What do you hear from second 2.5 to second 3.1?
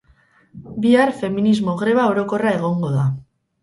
egongo